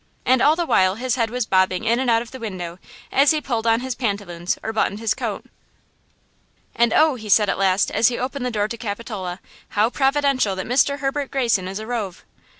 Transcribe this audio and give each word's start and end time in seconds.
And 0.25 0.41
all 0.41 0.55
the 0.55 0.65
while 0.65 0.95
his 0.95 1.13
head 1.13 1.29
was 1.29 1.45
bobbing 1.45 1.83
in 1.83 1.99
and 1.99 2.09
out 2.09 2.23
of 2.23 2.31
the 2.31 2.39
window, 2.39 2.79
as 3.11 3.29
he 3.29 3.39
pulled 3.39 3.67
on 3.67 3.81
his 3.81 3.93
pantaloons 3.93 4.57
or 4.63 4.73
buttoned 4.73 4.99
his 4.99 5.13
coat. 5.13 5.45
"And 6.75 6.91
oh!" 6.91 7.13
he 7.13 7.29
said, 7.29 7.49
at 7.49 7.59
last, 7.59 7.91
as 7.91 8.07
he 8.07 8.17
opened 8.17 8.43
the 8.47 8.49
door 8.49 8.67
to 8.67 8.77
Capitola, 8.77 9.39
"how 9.77 9.91
providential 9.91 10.55
that 10.55 10.65
Mr. 10.65 10.97
Herbert 11.01 11.29
Greyson 11.29 11.67
is 11.67 11.79
arrove!" 11.79 12.25